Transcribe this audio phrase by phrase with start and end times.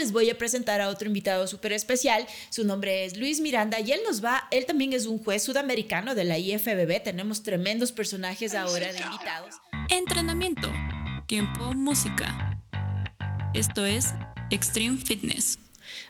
[0.00, 2.26] les voy a presentar a otro invitado súper especial.
[2.48, 6.14] Su nombre es Luis Miranda y él nos va, él también es un juez sudamericano
[6.14, 7.02] de la IFBB.
[7.02, 9.56] Tenemos tremendos personajes ahora de invitados.
[9.90, 10.72] Entrenamiento,
[11.26, 12.58] tiempo, música.
[13.52, 14.14] Esto es
[14.50, 15.58] Extreme Fitness.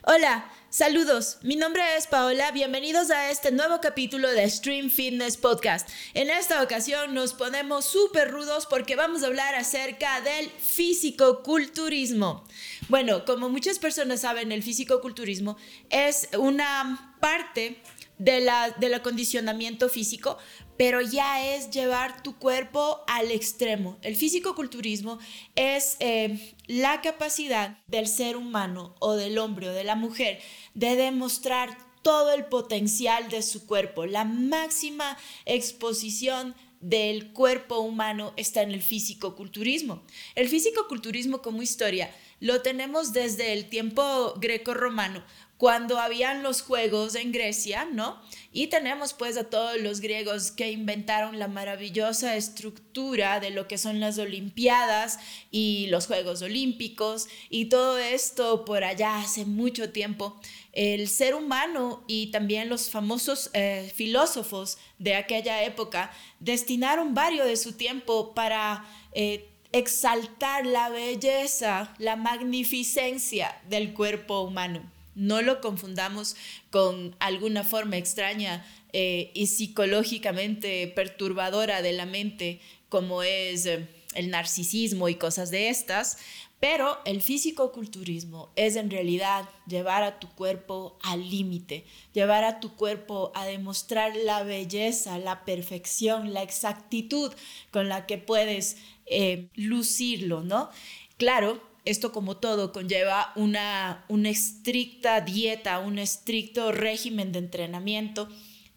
[0.03, 1.37] Hola, saludos.
[1.41, 2.49] Mi nombre es Paola.
[2.51, 5.89] Bienvenidos a este nuevo capítulo de Stream Fitness Podcast.
[6.13, 12.45] En esta ocasión nos ponemos súper rudos porque vamos a hablar acerca del físico-culturismo.
[12.87, 15.57] Bueno, como muchas personas saben, el físico-culturismo
[15.89, 17.81] es una parte
[18.21, 20.37] de la, del acondicionamiento físico,
[20.77, 23.97] pero ya es llevar tu cuerpo al extremo.
[24.03, 25.17] El físico-culturismo
[25.55, 30.39] es eh, la capacidad del ser humano o del hombre o de la mujer
[30.75, 38.63] de demostrar todo el potencial de su cuerpo, la máxima exposición del cuerpo humano está
[38.63, 40.03] en el físico-culturismo.
[40.35, 45.23] El físico-culturismo como historia lo tenemos desde el tiempo greco-romano,
[45.61, 48.19] cuando habían los juegos en Grecia, ¿no?
[48.51, 53.77] Y tenemos pues a todos los griegos que inventaron la maravillosa estructura de lo que
[53.77, 55.19] son las Olimpiadas
[55.51, 60.41] y los Juegos Olímpicos y todo esto por allá hace mucho tiempo.
[60.71, 67.55] El ser humano y también los famosos eh, filósofos de aquella época destinaron varios de
[67.55, 68.83] su tiempo para...
[69.13, 74.90] Eh, exaltar la belleza, la magnificencia del cuerpo humano.
[75.15, 76.35] No lo confundamos
[76.69, 84.29] con alguna forma extraña eh, y psicológicamente perturbadora de la mente como es eh, el
[84.29, 86.17] narcisismo y cosas de estas,
[86.61, 92.75] pero el físico-culturismo es en realidad llevar a tu cuerpo al límite, llevar a tu
[92.75, 97.33] cuerpo a demostrar la belleza, la perfección, la exactitud
[97.71, 100.69] con la que puedes eh, lucirlo, ¿no?
[101.17, 108.27] Claro, esto como todo conlleva una, una estricta dieta, un estricto régimen de entrenamiento.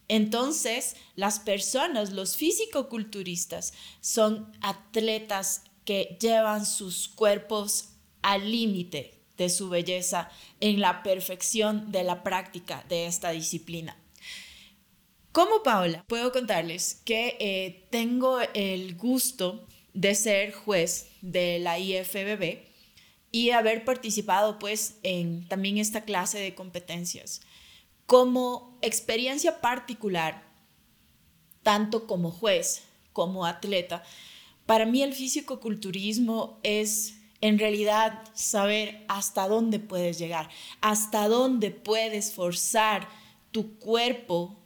[0.09, 7.91] Entonces, las personas, los físico-culturistas, son atletas que llevan sus cuerpos
[8.23, 13.98] al límite de su belleza en la perfección de la práctica de esta disciplina.
[15.33, 22.73] Como Paola, puedo contarles que eh, tengo el gusto de ser juez de la IFBB
[23.34, 27.40] y haber participado pues en también esta clase de competencias.
[28.06, 30.45] Como experiencia particular,
[31.64, 34.05] tanto como juez como atleta,
[34.67, 40.48] para mí el físico-culturismo es en realidad saber hasta dónde puedes llegar,
[40.80, 43.08] hasta dónde puedes forzar
[43.51, 44.56] tu cuerpo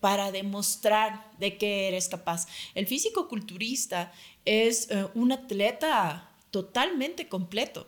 [0.00, 2.48] para demostrar de qué eres capaz.
[2.74, 4.12] El físico-culturista
[4.44, 7.86] es eh, un atleta totalmente completo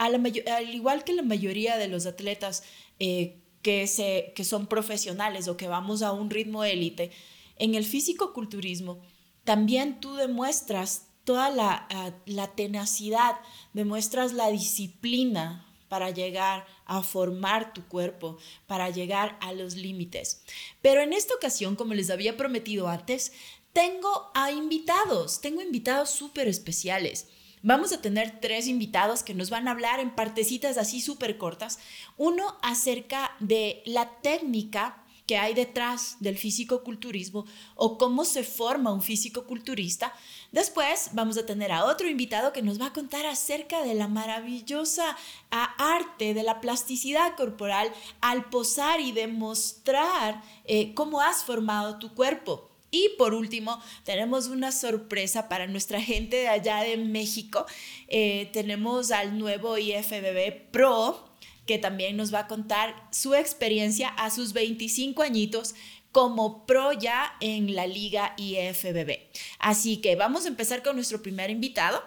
[0.00, 2.62] al igual que la mayoría de los atletas
[2.98, 7.10] eh, que, se, que son profesionales o que vamos a un ritmo élite,
[7.56, 8.98] en el físico-culturismo
[9.44, 11.86] también tú demuestras toda la,
[12.24, 13.36] la tenacidad,
[13.74, 20.42] demuestras la disciplina para llegar a formar tu cuerpo, para llegar a los límites.
[20.80, 23.32] Pero en esta ocasión, como les había prometido antes,
[23.74, 27.28] tengo a invitados, tengo invitados súper especiales.
[27.62, 31.78] Vamos a tener tres invitados que nos van a hablar en partecitas así súper cortas.
[32.16, 37.44] Uno acerca de la técnica que hay detrás del físico-culturismo
[37.76, 40.12] o cómo se forma un físico-culturista.
[40.52, 44.08] Después vamos a tener a otro invitado que nos va a contar acerca de la
[44.08, 45.16] maravillosa
[45.50, 47.92] arte de la plasticidad corporal
[48.22, 52.69] al posar y demostrar eh, cómo has formado tu cuerpo.
[52.90, 57.66] Y por último, tenemos una sorpresa para nuestra gente de allá de México.
[58.08, 61.30] Eh, tenemos al nuevo IFBB Pro,
[61.66, 65.74] que también nos va a contar su experiencia a sus 25 añitos
[66.12, 69.18] como pro ya en la liga IFBB.
[69.58, 72.02] Así que vamos a empezar con nuestro primer invitado.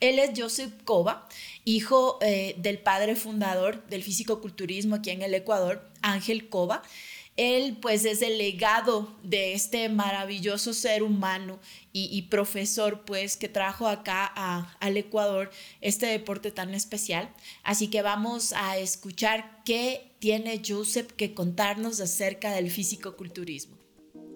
[0.00, 1.26] Él es Joseph Cova,
[1.64, 6.82] hijo eh, del padre fundador del físico-culturismo aquí en el Ecuador, Ángel Cova.
[7.36, 11.58] Él pues es el legado de este maravilloso ser humano
[11.92, 14.26] y, profesor pues que trajo acá
[14.80, 15.50] al Ecuador
[15.80, 17.28] este deporte tan especial.
[17.62, 23.76] Así que vamos a escuchar qué tiene Joseph que contarnos acerca del físico-culturismo.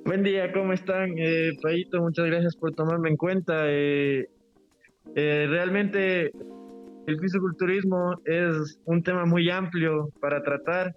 [0.04, 1.14] Buen día, ¿cómo están?
[1.18, 1.52] Eh,
[2.00, 3.64] muchas gracias por tomarme en cuenta.
[3.66, 4.30] Eh,
[5.14, 6.32] eh, realmente
[7.06, 10.94] el fisiculturismo es un tema muy amplio para tratar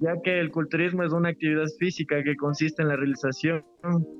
[0.00, 3.64] ya que el culturismo es una actividad física que consiste en la realización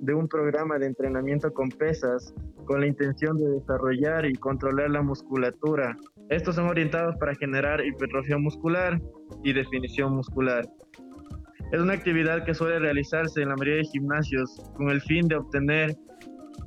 [0.00, 2.34] de un programa de entrenamiento con pesas
[2.67, 5.96] con la intención de desarrollar y controlar la musculatura.
[6.28, 9.00] Estos son orientados para generar hipertrofia muscular
[9.44, 10.69] y definición muscular.
[11.73, 15.37] Es una actividad que suele realizarse en la mayoría de gimnasios con el fin de
[15.37, 15.96] obtener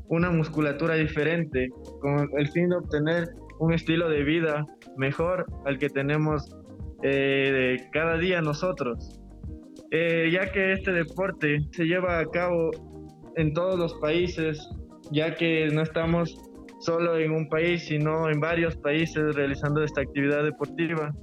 [0.08, 1.70] una musculatura diferente,
[2.02, 3.28] con el fin de obtener
[3.60, 4.66] un estilo de vida
[4.98, 6.50] mejor al que tenemos
[7.04, 9.20] eh, cada día nosotros.
[9.92, 12.70] Eh, ya que este deporte se lleva a cabo
[13.36, 14.70] en todos los países,
[15.12, 16.36] ya que no estamos
[16.80, 21.14] solo en un país, sino en varios países realizando esta actividad deportiva.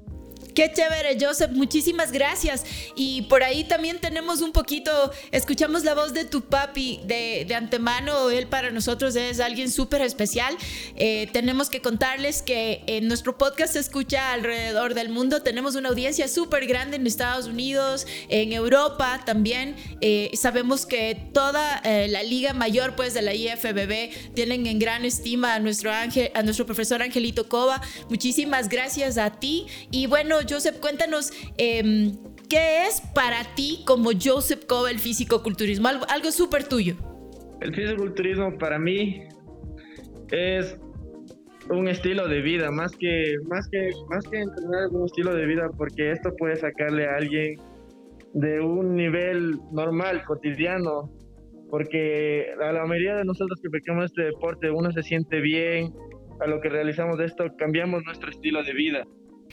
[0.56, 1.50] Qué chévere, Joseph.
[1.50, 2.64] Muchísimas gracias.
[2.94, 4.90] Y por ahí también tenemos un poquito,
[5.30, 8.30] escuchamos la voz de tu papi de, de antemano.
[8.30, 10.56] Él para nosotros es alguien súper especial.
[10.96, 15.42] Eh, tenemos que contarles que en nuestro podcast se escucha alrededor del mundo.
[15.42, 19.76] Tenemos una audiencia súper grande en Estados Unidos, en Europa también.
[20.00, 25.04] Eh, sabemos que toda eh, la liga mayor pues de la IFBB tienen en gran
[25.04, 27.82] estima a nuestro, ángel, a nuestro profesor Angelito Cova.
[28.08, 29.66] Muchísimas gracias a ti.
[29.90, 31.32] Y bueno, Joseph, cuéntanos.
[31.58, 32.16] Em,
[32.48, 35.88] ¿Qué es para ti como Joseph Cove el físico-culturismo?
[35.88, 36.94] Algo, algo súper tuyo.
[37.60, 39.24] El físico-culturismo para mí
[40.30, 40.78] es
[41.70, 45.68] un estilo de vida, más que, más que, más que entrenar un estilo de vida,
[45.76, 47.56] porque esto puede sacarle a alguien
[48.34, 51.10] de un nivel normal, cotidiano,
[51.70, 55.92] porque a la mayoría de nosotros que practicamos este deporte, uno se siente bien,
[56.40, 59.04] a lo que realizamos esto, cambiamos nuestro estilo de vida.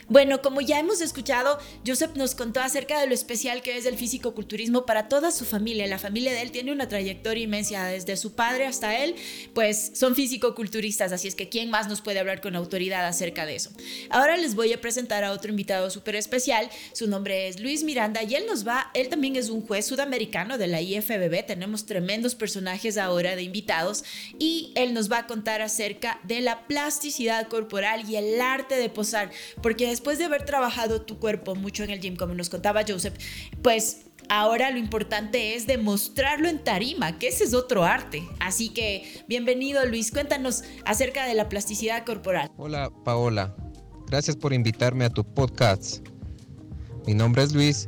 [0.08, 3.98] Bueno, como ya hemos escuchado, Joseph nos contó acerca de lo especial que es el
[3.98, 5.88] físico-culturismo para toda su familia.
[5.88, 9.16] La familia de él tiene una trayectoria inmensa, desde su padre hasta él,
[9.54, 13.56] pues son físico-culturistas, así es que ¿quién más nos puede hablar con autoridad acerca de
[13.56, 13.72] eso?
[14.10, 18.24] Ahora les voy a presentar a otro invitado súper especial, su nombre es Luis Miranda
[18.24, 22.36] y él nos va, él también es un juez sudamericano de la IFBB, tenemos tremendos
[22.36, 24.04] personajes ahora de invitados
[24.38, 28.90] y él nos va a contar acerca de la plasticidad corporal y el arte de
[28.90, 32.81] posar, porque después de haber trabajado tu cuerpo mucho en el gym, como nos contaba
[32.88, 33.13] Joseph,
[33.62, 38.28] pues ahora lo importante es demostrarlo en tarima, que ese es otro arte.
[38.40, 42.50] Así que bienvenido Luis, cuéntanos acerca de la plasticidad corporal.
[42.57, 43.56] Hola Paola,
[44.07, 46.04] gracias por invitarme a tu podcast.
[47.06, 47.88] Mi nombre es Luis,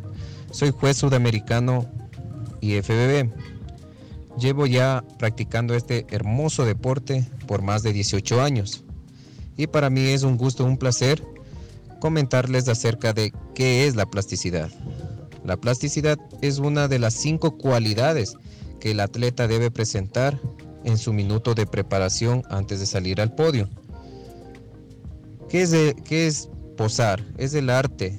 [0.51, 1.91] soy juez sudamericano
[2.61, 3.31] y FBB.
[4.37, 8.83] Llevo ya practicando este hermoso deporte por más de 18 años.
[9.57, 11.34] Y para mí es un gusto, un placer
[11.99, 14.69] comentarles acerca de qué es la plasticidad.
[15.43, 18.35] La plasticidad es una de las cinco cualidades
[18.79, 20.39] que el atleta debe presentar
[20.83, 23.69] en su minuto de preparación antes de salir al podio.
[25.49, 27.23] ¿Qué es, qué es posar?
[27.37, 28.17] Es el arte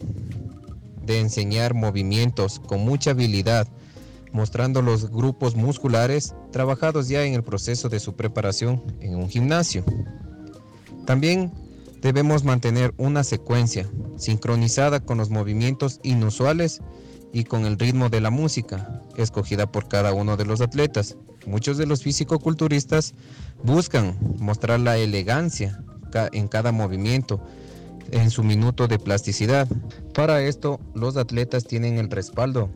[1.03, 3.69] de enseñar movimientos con mucha habilidad,
[4.33, 9.85] mostrando los grupos musculares trabajados ya en el proceso de su preparación en un gimnasio.
[11.07, 11.53] También
[12.01, 16.81] Debemos mantener una secuencia sincronizada con los movimientos inusuales
[17.33, 21.17] y con el ritmo de la música, escogida por cada uno de los atletas.
[21.47, 23.15] Muchos de los físico-culturistas
[23.63, 25.83] buscan mostrar la elegancia
[26.33, 27.41] en cada movimiento,
[28.11, 29.69] en su minuto de plasticidad.
[30.15, 32.71] Para esto, los atletas tienen el respaldo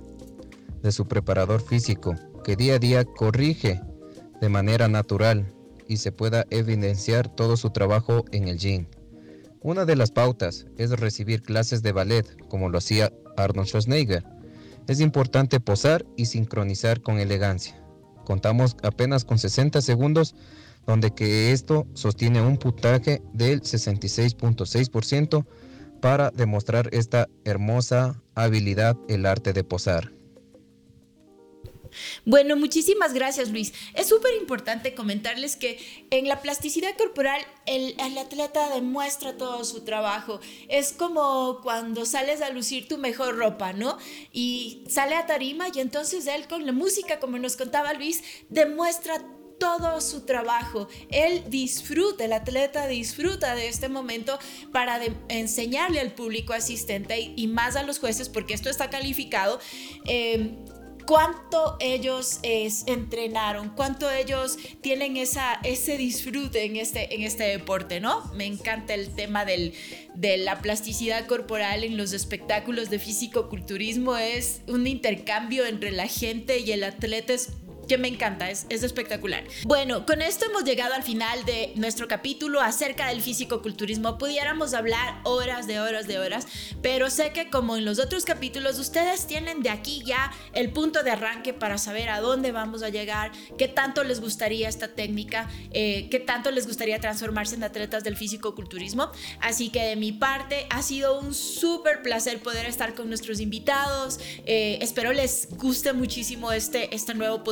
[0.82, 2.14] de su preparador físico,
[2.44, 3.80] que día a día corrige
[4.40, 5.46] de manera natural
[5.88, 8.86] y se pueda evidenciar todo su trabajo en el gym.
[9.62, 14.24] Una de las pautas es recibir clases de ballet, como lo hacía Arnold Schwarzenegger.
[14.86, 17.78] Es importante posar y sincronizar con elegancia.
[18.24, 20.34] Contamos apenas con 60 segundos,
[20.86, 25.44] donde que esto sostiene un puntaje del 66.6%
[26.00, 30.19] para demostrar esta hermosa habilidad, el arte de posar.
[32.24, 33.72] Bueno, muchísimas gracias Luis.
[33.94, 35.78] Es súper importante comentarles que
[36.10, 40.40] en la plasticidad corporal el, atleta demuestra todo su trabajo.
[40.68, 43.98] Es como cuando sales a lucir tu mejor ropa, ¿no?
[44.32, 49.22] Y sale a tarima y entonces él con la música, como nos contaba Luis, demuestra
[49.60, 50.88] todo su trabajo.
[51.10, 54.38] Él disfruta, el atleta disfruta de este momento
[54.72, 59.60] para enseñarle al público asistente y, más a los jueces, porque esto está calificado.
[60.06, 60.56] Eh,
[61.10, 62.38] cuánto ellos
[62.86, 68.32] entrenaron, cuánto ellos tienen esa, ese disfrute en este, en este deporte, ¿no?
[68.32, 69.74] Me encanta el tema del,
[70.14, 76.60] de la plasticidad corporal en los espectáculos de físico-culturismo, es un intercambio entre la gente
[76.60, 77.34] y el atleta,
[77.90, 79.42] que me encanta, es, es espectacular.
[79.64, 84.16] Bueno, con esto hemos llegado al final de nuestro capítulo acerca del físico-culturismo.
[84.16, 86.46] Pudiéramos hablar horas de horas de horas,
[86.82, 91.02] pero sé que como en los otros capítulos, ustedes tienen de aquí ya el punto
[91.02, 95.50] de arranque para saber a dónde vamos a llegar, qué tanto les gustaría esta técnica,
[95.72, 99.10] eh, qué tanto les gustaría transformarse en atletas del físico-culturismo.
[99.40, 104.20] Así que de mi parte ha sido un súper placer poder estar con nuestros invitados.
[104.46, 107.42] Eh, espero les guste muchísimo este, este nuevo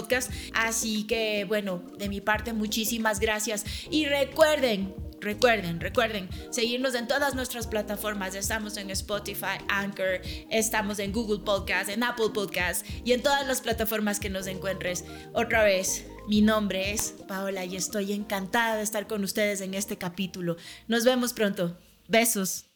[0.54, 3.64] Así que bueno, de mi parte muchísimas gracias.
[3.90, 8.34] Y recuerden, Recuerden, recuerden seguirnos en todas nuestras plataformas.
[8.34, 13.60] Estamos en Spotify, Anchor, estamos en Google Podcast, en Apple Podcast y en todas las
[13.60, 15.04] plataformas que nos encuentres.
[15.32, 19.98] Otra vez, mi nombre es Paola y estoy encantada de estar con ustedes en este
[19.98, 20.56] capítulo.
[20.86, 21.76] Nos vemos pronto.
[22.06, 22.67] Besos.